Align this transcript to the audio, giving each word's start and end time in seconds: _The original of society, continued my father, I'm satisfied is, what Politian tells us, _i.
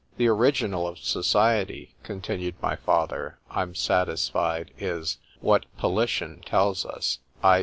_The 0.17 0.27
original 0.29 0.87
of 0.87 0.97
society, 0.97 1.93
continued 2.01 2.55
my 2.59 2.75
father, 2.75 3.37
I'm 3.51 3.75
satisfied 3.75 4.71
is, 4.79 5.19
what 5.41 5.67
Politian 5.77 6.41
tells 6.43 6.87
us, 6.87 7.19
_i. 7.43 7.59